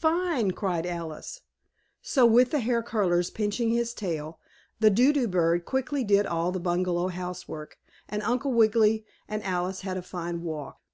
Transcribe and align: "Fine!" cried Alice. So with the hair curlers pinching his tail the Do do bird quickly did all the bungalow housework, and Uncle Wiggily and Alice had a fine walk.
"Fine!" 0.00 0.52
cried 0.52 0.86
Alice. 0.86 1.42
So 2.00 2.24
with 2.24 2.52
the 2.52 2.60
hair 2.60 2.82
curlers 2.82 3.28
pinching 3.28 3.68
his 3.68 3.92
tail 3.92 4.40
the 4.80 4.88
Do 4.88 5.12
do 5.12 5.28
bird 5.28 5.66
quickly 5.66 6.04
did 6.04 6.24
all 6.24 6.50
the 6.52 6.58
bungalow 6.58 7.08
housework, 7.08 7.78
and 8.08 8.22
Uncle 8.22 8.54
Wiggily 8.54 9.04
and 9.28 9.42
Alice 9.44 9.82
had 9.82 9.98
a 9.98 10.00
fine 10.02 10.42
walk. 10.42 10.78